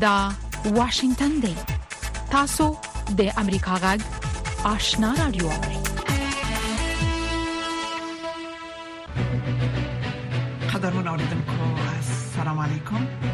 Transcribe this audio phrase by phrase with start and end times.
[0.00, 0.28] دا
[0.64, 1.54] واشنگتن دی
[2.30, 2.66] تاسو
[3.18, 4.00] د امریکا غږ
[4.72, 5.50] آشنا رادیو
[10.74, 11.64] قدرمن اوریدونکو
[11.96, 13.27] السلام علیکم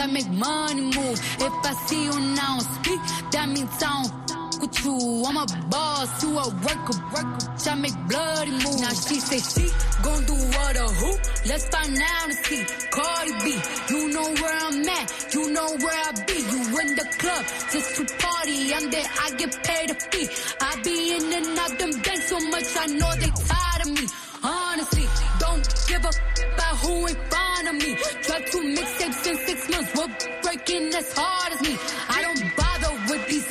[0.00, 1.18] I make money move.
[1.42, 3.00] If I see you now, speak,
[3.32, 5.24] that means I don't with you.
[5.26, 7.38] I'm a boss, you a worker, worker.
[7.68, 8.78] I make bloody move.
[8.78, 9.66] Now she say she
[10.04, 11.10] gon' do what the who?
[11.50, 12.62] Let's find out and see.
[12.94, 13.46] Cardi B,
[13.90, 16.34] you know where I'm at, you know where I be.
[16.46, 18.72] You in the club just to party.
[18.74, 20.28] I'm there, I get paid a fee.
[20.60, 24.06] I be in and out them banks so much, I know they tired of me.
[24.44, 25.06] Honestly,
[25.40, 26.47] don't give up
[26.82, 27.90] who in front of me.
[28.26, 29.90] Drop two mixtapes in six months.
[29.96, 30.12] We're
[30.42, 31.74] breaking as hard as me.
[32.08, 33.46] I don't bother with these.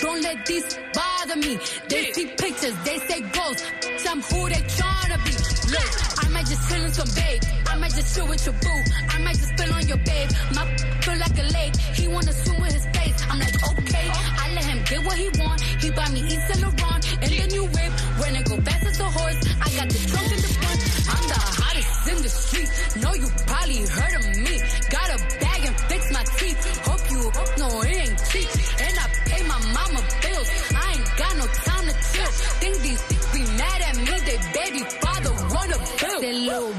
[0.00, 1.58] Don't let these bother me.
[1.88, 3.58] They see pictures, they say goals.
[4.04, 5.34] Some who they tryna be.
[5.74, 5.90] Look,
[6.24, 7.42] I might just chill in some babe.
[7.68, 8.80] I might just chill with your boo.
[9.14, 10.30] I might just spill on your babe.
[10.56, 10.64] My
[11.04, 11.76] feel like a lake.
[11.98, 13.16] He wanna swim with his face.
[13.30, 14.08] I'm like, okay.
[14.10, 15.60] okay let him get what he want.
[15.60, 17.92] He buy me East and LeBron and the new whip.
[18.20, 20.80] When I go fast as a horse, I got the trunk in the front.
[21.12, 22.68] I'm the hottest in the street.
[23.02, 24.54] Know you probably heard of me.
[24.92, 26.60] Got a bag and fix my teeth.
[26.86, 28.50] Hope you hope no it ain't cheap.
[28.84, 30.48] And I pay my mama bills.
[30.76, 32.30] I ain't got no time to chill.
[32.60, 33.02] Think these
[33.32, 34.16] be mad at me.
[34.28, 36.18] They baby father wanna bill.
[36.20, 36.74] That little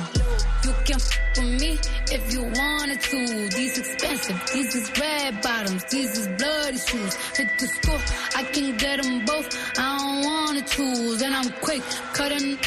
[0.63, 1.71] you can f with me
[2.15, 3.19] if you wanted to.
[3.57, 6.27] These expensive, these is red bottoms, these is
[7.68, 8.01] to score.
[8.39, 9.48] I can get them both.
[9.80, 11.81] I don't wanna choose, and I'm quick
[12.18, 12.57] cutting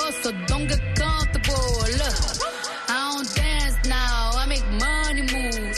[0.00, 1.68] off, so don't get comfortable.
[2.00, 2.16] Look,
[2.94, 4.16] I don't dance now.
[4.42, 5.74] I make money move.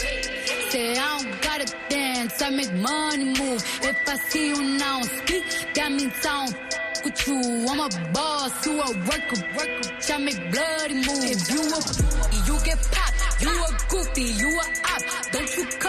[0.71, 2.33] Say I don't gotta dance.
[2.41, 3.59] I make money move.
[3.91, 5.43] If I see you now speak,
[5.77, 6.53] that means I don't
[7.05, 7.39] with you.
[7.71, 9.85] I'm a boss to a worker, worker.
[10.15, 11.23] I make bloody move.
[11.35, 11.79] If you a
[12.47, 13.13] you get popped.
[13.45, 14.23] You a goofy.
[14.41, 14.84] You a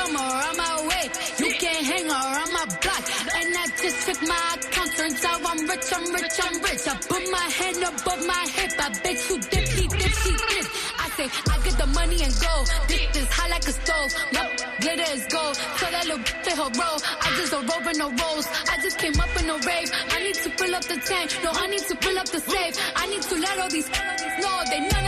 [0.07, 1.05] come around my way.
[1.39, 3.03] You can't hang around my block.
[3.39, 6.83] And I just took my accounts Turns out I'm rich, I'm rich, I'm rich.
[6.89, 8.73] I put my hand above my hip.
[8.79, 10.67] I bet you dip, she dip, she dip.
[11.05, 12.55] I say, I get the money and go.
[12.89, 14.11] This is hot like a stove.
[14.33, 14.47] My
[14.81, 15.57] glitter is gold.
[15.77, 16.99] So that little fit her roll.
[17.25, 18.47] I just a rope and no rolls.
[18.73, 19.91] I just came up in a rave.
[20.11, 21.37] I need to fill up the tank.
[21.45, 22.77] No, I need to fill up the safe.
[22.97, 23.89] I need to let all these
[24.41, 25.06] know they none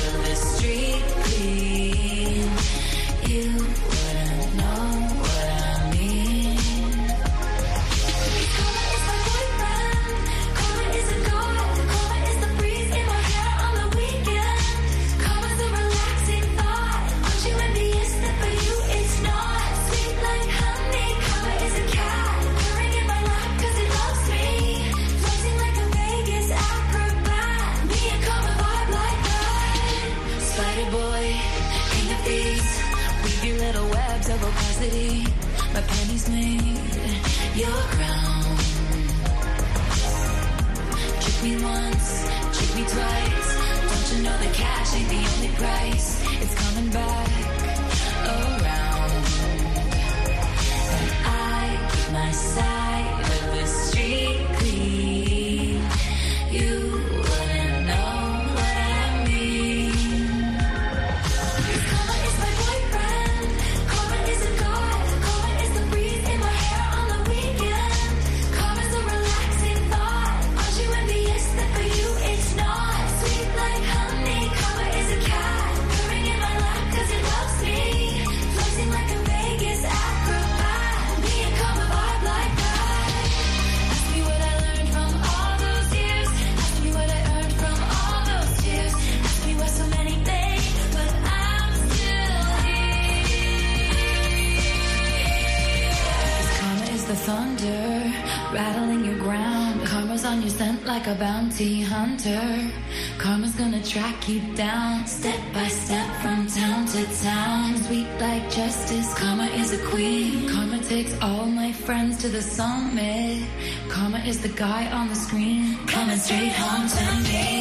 [104.20, 105.06] keep down.
[105.06, 107.76] Step by step from town to town.
[107.84, 110.48] Sweet like justice, karma is a queen.
[110.48, 113.44] Karma takes all my friends to the summit.
[113.88, 115.76] Karma is the guy on the screen.
[115.86, 117.59] Coming straight home to me.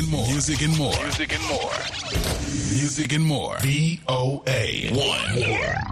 [0.00, 0.26] and more.
[0.28, 0.92] Music and more.
[1.02, 1.84] Music and more.
[2.72, 3.56] Music and more.
[3.58, 4.62] VOA.
[4.96, 5.89] One.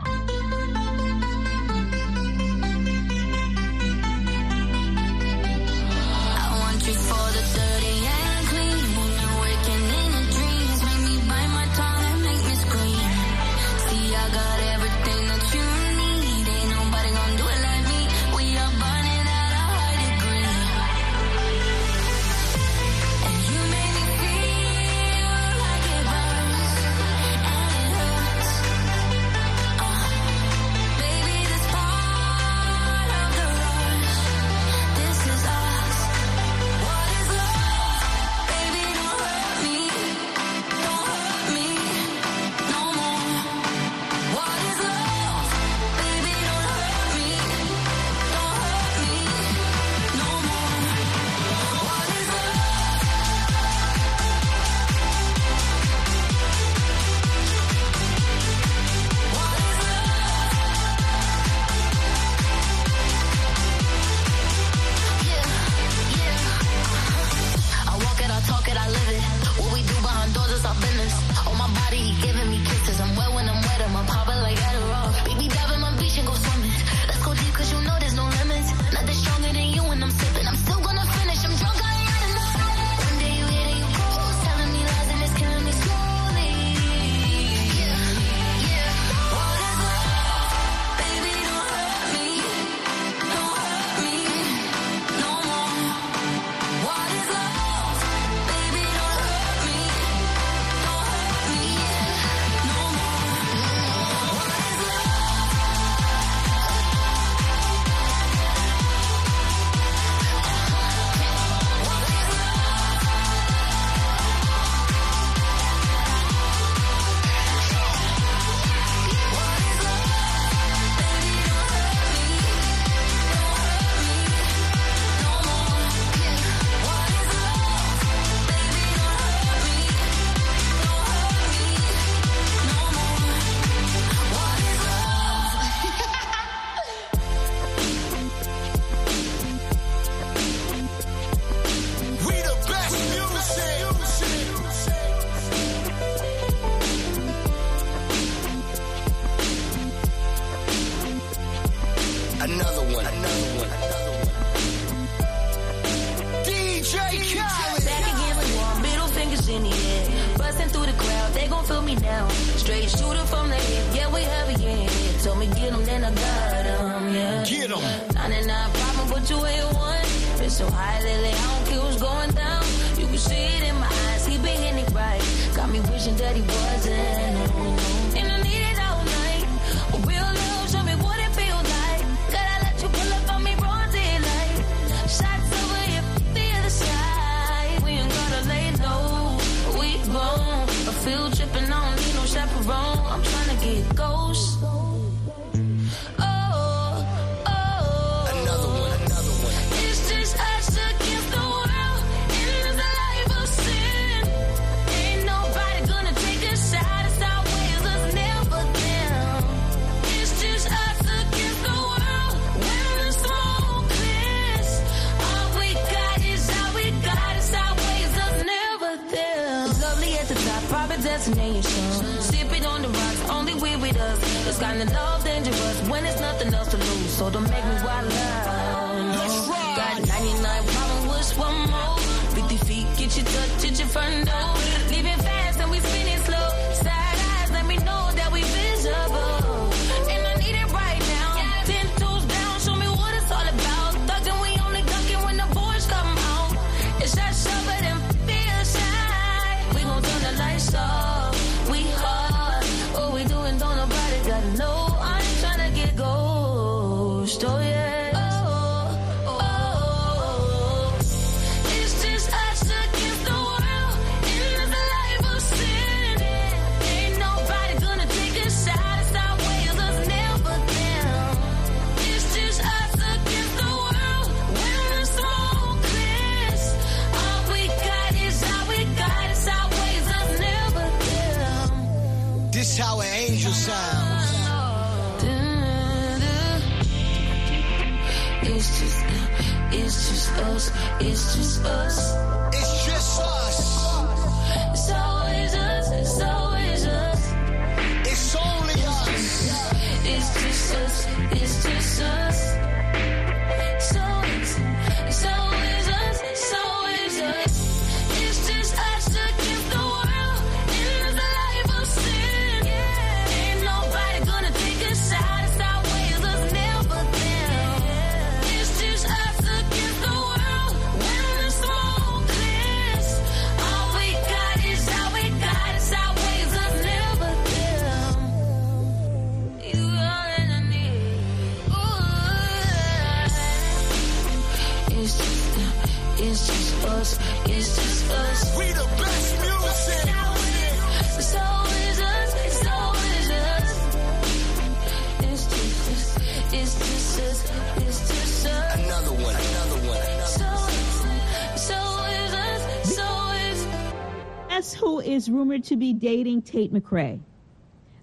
[355.99, 357.21] dating Tate McRae,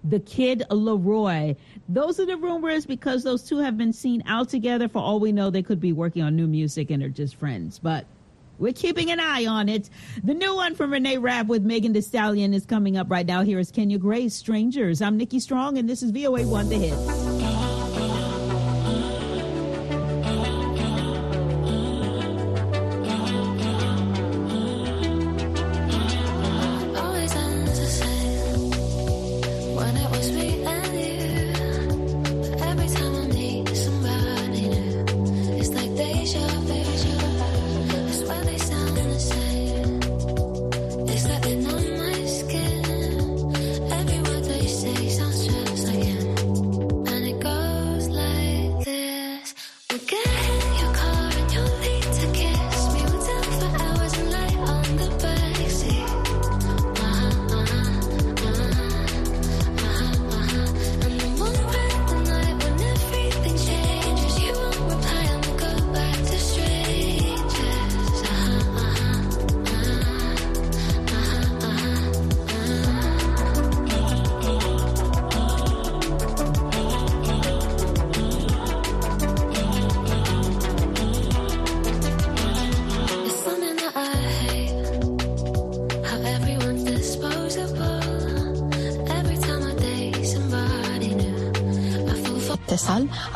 [0.04, 1.56] the kid Leroy.
[1.88, 4.88] Those are the rumors because those two have been seen out together.
[4.88, 7.78] For all we know, they could be working on new music and are just friends.
[7.78, 8.06] But
[8.58, 9.90] we're keeping an eye on it.
[10.22, 13.42] The new one from Renee Rapp with Megan Thee Stallion is coming up right now.
[13.42, 15.02] Here is Kenya Grace, Strangers.
[15.02, 17.25] I'm Nikki Strong, and this is VOA One The Hit.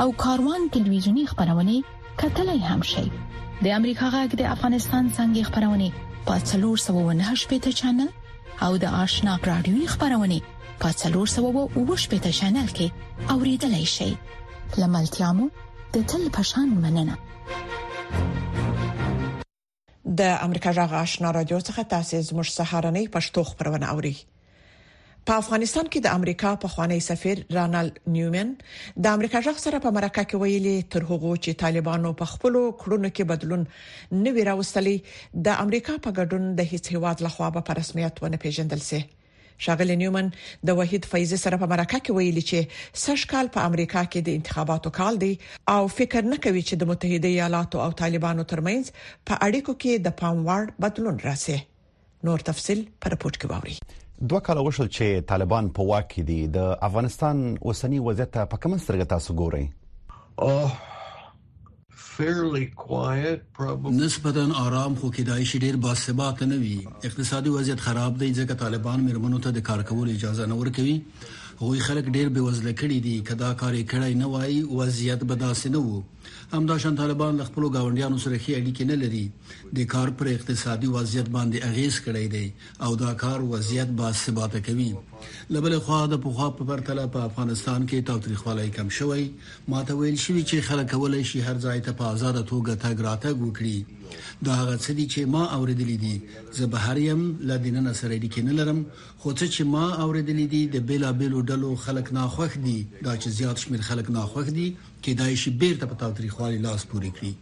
[0.02, 1.74] او کاروان ټلویزیونی خبرونه
[2.20, 3.06] کتلای هم شي
[3.64, 5.88] د امریکا غږ د افغانستان څنګه خبرونه
[6.28, 8.10] په 398 پټ چنل
[8.66, 10.38] او د آشنا رادیو خبرونه
[10.84, 12.88] په 398 پټ چنل کې
[13.36, 14.10] اوریدلای شي
[14.80, 15.46] لملتيامو
[15.98, 17.14] د تل پشان مننه
[20.18, 24.16] د امریکا غږ آشنا رادیو څخه تاسو زموږ سهارنۍ پښتو خبرونه اورئ
[25.30, 28.48] په افغانستان کې د امریکا په خوانی سفیر رانالد نیومن
[29.06, 33.10] د امریکا ځخ سره په مرکه کې ویلي تر هغه چې طالبانو په خپل کړونو
[33.10, 33.62] کې بدلون
[34.24, 34.94] نه ویراوستلی
[35.50, 39.00] د امریکا په ګډون د هیڅ هیواد لخوا به په رسمیت ونه پیژندل شي
[39.68, 40.32] شاغلی نیومن
[40.72, 44.40] د وحید فیض سره په مرکه کې ویلي چې سش کال په امریکا کې د
[44.42, 45.32] انتخاباتو کال دی
[45.76, 50.18] او فکر نه کوي چې د متحده ایالاتو او طالبانو ترمنځ په اړیکو کې د
[50.24, 51.58] پام وړ بدلون راسي
[52.30, 53.78] نور تفصيل په رپورت کې واوري
[54.28, 57.38] دوه کال وشول چې طالبان په واک کې دي د افغانستان
[57.70, 59.64] اوسنی وضعیت په کوم سترګه تاسو ګورئ
[60.50, 60.72] oh,
[64.00, 66.76] نسبتا آرام خو کېدای شي ډیر باثبات نه وي
[67.10, 70.96] اقتصادي وضعیت خراب دی ځکه طالبان مرمنو ته د کار کول اجازه نه ورکوي
[71.62, 75.66] هغوی خلک ډیر بې وزله کړي دي کدا کارې کړي نه وای وضعیت به داسې
[75.74, 76.00] نه وو
[76.56, 79.26] همدا شان طالبان له خپل گاونډیانو سره ښه اړیکې نه لري
[79.78, 82.46] د کار پر اقتصادي وضعیت باندې اغیز کړي دي
[82.86, 84.88] او دا کار وضعیت با ثباته کوي
[85.56, 89.24] لبل خو د پوخا په پرتله په افغانستان کې تاریخوالای کم شوی
[89.74, 93.36] ماته ویل شوی چې خلک ولې شي هر ځای ته په آزاد توګه تګ راتګ
[93.46, 93.78] وکړي
[94.46, 96.14] دا هغه څه دي چې ما اوریدلې دي
[96.58, 97.20] زه بهریم
[97.50, 101.42] لدیننه سره دي کې نه لرم خو څه چې ما اوریدلې دي د بیلا بیلو
[101.50, 102.76] ډلو خلک ناخوخ دي
[103.08, 104.66] دا چې زیات شمیر خلک ناخوخ دي
[105.02, 107.32] کې دای شي بیرته په تاریخوالي لاس پوري کړی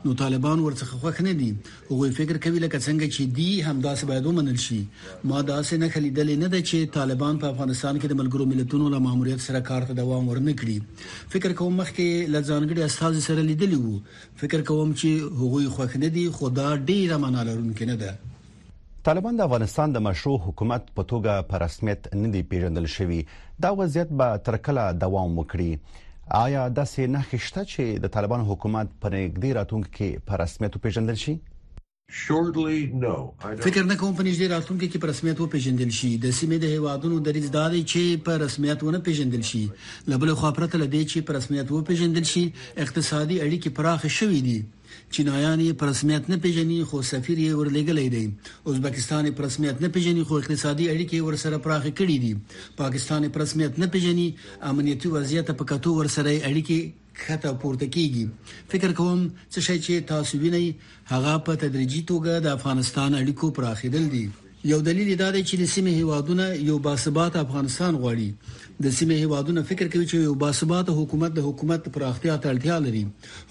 [0.04, 1.48] نو طالبان ورڅخه خوښ نه دي
[1.88, 4.78] هغه فکر کوي لکه څنګه چې دی همداسې باید ومنل شي
[5.32, 8.86] ما دا څه نه خلیدل نه ده چې طالبان په افغانستان کې د ملګرو ملتونو
[8.94, 10.78] له ماموریت سره کار ته دوام ورنکړي
[11.36, 13.94] فکر کوم مخکې لزانګړي استاد سره لیدلی وو
[14.46, 15.10] فکر کوم چې
[15.42, 18.14] هغه خوښ نه دي خو دا ډیره معنی لرونکې نه ده
[19.08, 23.20] طالبان د افغانستان د مشروع حکومت په توګه په رسمیت نه دی پیژندل شوی
[23.66, 26.02] دا وضعیت به تر کله دوام وکړي
[26.40, 30.76] آیا دا سه نه خشته چې د طالبان حکومت په نګدې راتونکو کې په رسمیت
[30.88, 31.36] پیژندل شي
[32.12, 37.22] فکر نه کوم په نږدې راتونکو کې په رسمیت پیژندل شي د سیمې د هوادونو
[37.30, 39.64] دریز داري چې په رسمیت ونه پیژندل شي
[40.14, 44.58] لبل خو پرته لدی چې په رسمیت پیژندل شي اقتصادي اړیکې پراخ شوې دي
[45.12, 48.24] چینایان په رسمیت نه پیژني خو سفیر یې ورلګلې دی
[48.70, 52.32] ازبکستان په رسمیت نه پیژني خو اقتصادي اړیکې ورسره پراخ کړې دي
[52.80, 54.28] پاکستان په رسمیت نه پیژني
[54.70, 56.78] امنیتي وضعیت په کتو ورسره اړیکې
[57.26, 58.24] کته پورته کیږي
[58.74, 59.20] فکر کوم
[59.52, 60.66] څه شي چې تاسو وینئ
[61.14, 64.26] هغه په تدریجي توګه د افغانستان اړیکو پراخیدل دي
[64.68, 69.62] یو دلیل دا دی چې د سیمه هیوادونه یو باثبات افغانستان غواړي د سیمه هیوادونه
[69.70, 73.00] فکر کوي چې یو باثبات حکومت د حکومت پراختیا ته اړتیا لري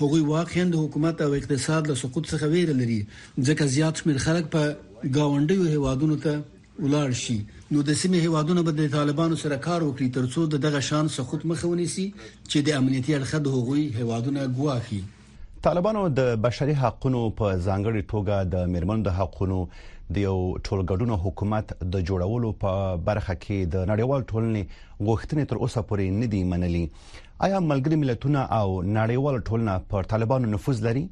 [0.01, 4.51] هغوی واقعا د حکومت او اقتصاد له سقوط څخه ویره لري ځکه زیات شمېر خلک
[4.57, 6.35] په گاونډیو هیوادونو ته
[6.83, 7.37] ولاړ شي
[7.71, 11.89] نو د سیمه هیوادونو به د طالبانو سره کار وکړي ترڅو دغه شان سقوط مخونی
[11.97, 15.01] شي چې د امنیتي اړخ د حقوقي هیوادونو ګواخي
[15.69, 19.61] طالبانو د بشري حقوقو په ځانګړي توګه د مرمنو د حقوقو
[20.15, 22.71] د یو ټولګډونو حکومت د جوړولو په
[23.07, 24.63] برخه کې د نړیوال ټولنې
[25.07, 26.83] غوښتنې تر اوسه پورې نه دي منلي
[27.47, 28.67] آیا ملګری ملتونه او
[28.99, 31.05] نړیوال ټولنه پر طالبانو نفوذ لري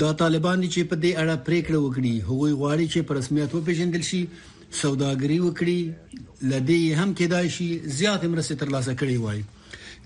[0.00, 4.20] دا طالبان چې په دې اړه پریکړه وکړي هغوی غواړي چې پر رسمیت وپیژندل شي
[4.80, 5.80] سوداګري وکړي
[6.52, 9.40] لدی هم کېدای شي زیات مرسته ترلاسه کړي وای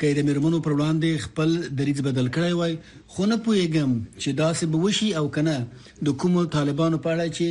[0.02, 2.74] کای د مرمنو پر وړاندې خپل دریځ بدل کړی وای
[3.12, 3.90] خو نه پوهیږم
[4.22, 5.56] چې دا څه به وشي او کنه
[6.08, 7.48] د کوم طالبانو په اړه چې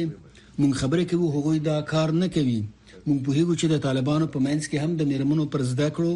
[0.59, 2.59] مونږ خبرې کوو هغوی دا کار نه کوي
[3.07, 6.13] مونږ په هیغو چې د طالبانو په منځ کې هم د مرمنو پر زده کړو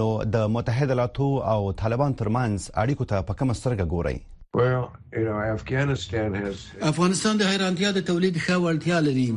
[0.00, 4.18] نو د متحده ایالاتو او طالبان ترمنځ اړیکو ته په کوم سترګه ګوري
[4.54, 9.28] افغانستان د حیرانتیا د تولید ښه وړتیا لري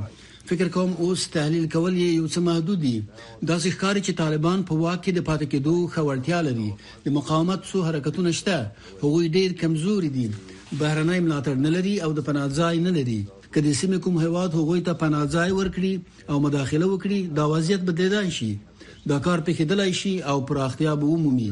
[0.50, 2.98] فکر کوم اوس تحلیل کول یې یو څه محدود دي
[3.48, 6.70] دا ښکاری چې طالبان په واک کې د پاتې کېدو خبرتیا لري
[7.08, 8.56] د مقاومت سو حرکتونه شته
[9.02, 10.28] هغوی ډیر کمزوري دي
[10.80, 13.20] بهرنۍ ملاتړ نه لري او د پناهځای نه لري
[13.58, 15.94] کله سیمه کوم هواد هغوی ته پناهځای ورکړي
[16.32, 18.52] او مداخله وکړي دا وضعیت بدلیدای شي
[19.10, 21.52] دا کار په خیدلای شي او پراختیا به ومومي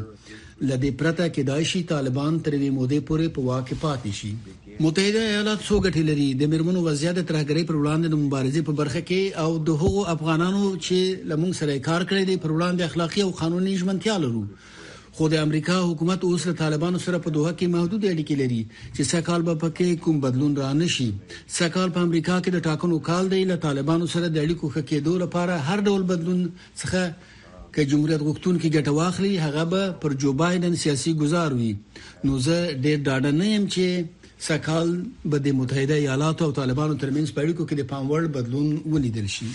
[0.59, 4.35] لدې پرته کې دایشي طالبان ترې موده پورې په واکه پاتې شي
[4.85, 9.01] متحده ایالات څو غټې لري د مرمنو وضعیت ترهګری پر وړاندې د مبارزې په برخه
[9.07, 10.97] کې او د هغو افغانانو چې
[11.33, 14.45] لمون سره کار کړی دی پر وړاندې اخلاقی او قانوني ژمنتیا لرو
[15.17, 18.61] خو د امریکا حکومت اوس له طالبانو سره په دوه کې محدود اړیکې لري
[18.95, 21.11] چې سکهال به پکې کوم بدلون را نشي
[21.59, 25.13] سکهال په امریکا کې د ټاکنو کال دی له طالبانو سره د اړیکو ښه کېدو
[25.27, 26.41] لپاره هر ډول بدلون
[26.81, 27.03] څخه
[27.77, 31.71] چې جمهوریت غوښتون کې ګټه واخلي هغه به پر جو بایدن سیاسي گزار وي
[32.25, 34.93] نو زه ډېر ډاډه نه يم چې سکهال
[35.25, 39.27] به د متحده ایالاتو او طالبانو ترمنځ په اړیکو کې د پام وړ بدلون ولیدل
[39.35, 39.49] شي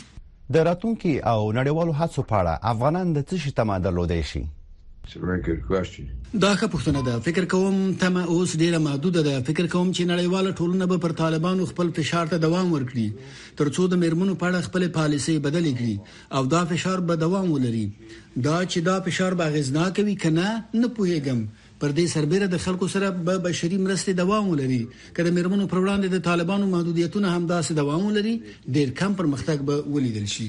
[0.57, 4.45] د راتونکو او نړیوالو هڅو په اړه افغانان د څه شي تمه درلودي شي
[6.43, 10.51] دا ښه پوښتنه ده فکر کوم تمه اوس ډیره محدوده ده فکر کوم چې نړیواله
[10.59, 13.07] ټولنه به پر طالبانو خپل فشار ته دوام ورکړي
[13.61, 15.97] ترڅو د میرمنو په اړه خپل پالیسي بدل کړي
[16.37, 17.85] او دا فشار به دوام ولري
[18.47, 20.47] دا چې دا فشار باغزناک وي کنه
[20.81, 21.43] نه پوهیږم
[21.83, 24.83] پر دې سربېره د خلکو سره به بشري مرستې دوام ولري
[25.21, 28.35] کله میرمنو پر وړاندې د طالبانو محدودیتونه هم داسې دوام ولري
[28.79, 30.49] ډیر کم پرمختګ به ولیدل شي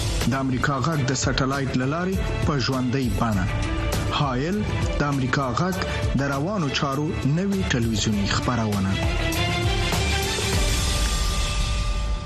[0.29, 2.15] د امریکا غږ د سټلایټ للارې
[2.47, 3.45] په ژوندۍ بانه
[4.17, 4.57] هایل
[4.99, 5.75] د امریکا غږ
[6.19, 7.05] د روانو چارو
[7.37, 8.91] نوي ټلویزیونی خبرونه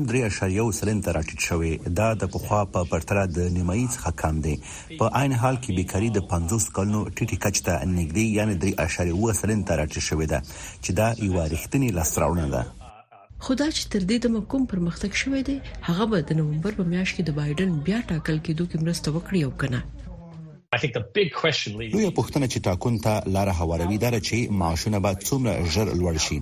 [0.10, 1.71] درې اشاریه سلن ته راټیټ شوې
[2.02, 6.12] دا د پخوا په پرتله د نیمایي څخه کم دی په عین حال کې بیکاری
[6.19, 10.86] د 50 کلونو ټیټی کچ ته نږدې یعنی درې اشاریه سلن ته راټیټ شوې ده
[10.86, 12.83] چې دا یو رښتینی لاسراوړنه ده
[13.45, 15.53] خدا چې تر دې دمه کوم پرمختګ شوی دی
[15.88, 19.41] هغه به د نومبر په میاشت کې د بایدن بیا ټاکل کېدو کې مرسته وکړي
[19.47, 19.82] او کنه
[20.75, 26.38] لوی پوښتنه چې ټاکون ته لار هواروي دا چې معاشونه به څومره ژر لوړ شي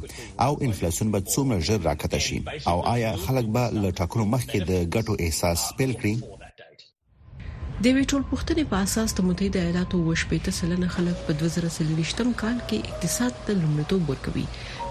[0.46, 2.38] او انفلیسیون به څومره ژر راکټه شي
[2.74, 6.14] او آیا خلک به له ټاکلو مخکې د ګټو احساس پیل کړي
[7.84, 12.78] د ویټول پوښتنې په اساس د متحده ایالاتو وشپېته سلنه خلک په 2023م کال کې
[12.91, 14.46] اقتصاد ته لومړیتوب ورکوي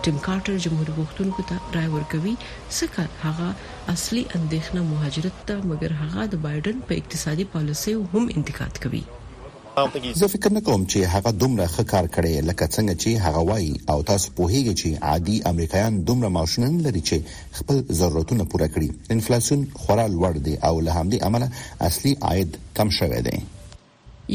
[0.06, 2.34] ټیم کارټر جمهور غوښتونکو ته رائے ورکوي
[2.80, 3.48] ځکه هغه
[3.94, 9.02] اصلي اندېښنه مهاجرت ته مګر هغه د بایدن په اقتصادي پالیسۍ هم انتقاد کوي
[10.20, 13.70] زه فکر نه کوم چې هغه دومره ښه کار کړی لکه څنګه چې هغه وایي
[13.92, 17.16] او تاسو په هیګه چې عادي امریکایان دومره ماشونه لري چې
[17.60, 21.46] خپل ضرورتونه پوره کړي انفلیسیون خورا لوړ دی او له همدې امله
[21.88, 22.50] اصلي عاید
[22.82, 23.34] کم شوی دی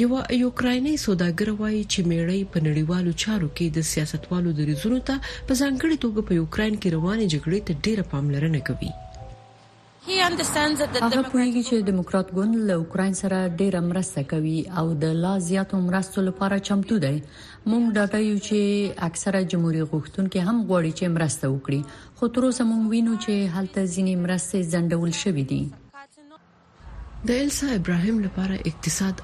[0.02, 0.10] یو
[0.46, 5.64] یوکرایني سوداګر وایي چې میړی په نړیوالو چارو کې د سیاستوالو د ریزونو ته په
[5.64, 8.92] ځانګړي توګه په یوکرين کې روانه جګړې ته ډېره پاملرنه کوي
[10.10, 10.40] هغه
[11.32, 16.20] پوهیږي چې دیموکرات ګوند له اوکرين سره ډېره مرسته کوي او د لا زیاتو مرستو
[16.30, 17.14] لپاره چمتو دی
[17.70, 18.60] موږ ډاټا یو چې
[19.08, 21.82] اکثره جمهوریت غوښتونکو هم غواړي چې مرسته وکړي
[22.22, 25.62] خو تر اوسه موږ وینو چې هلته ځینې مرستې ځنډول شوې دي
[27.30, 29.14] د السا ابراهيم لپاره اقتصاد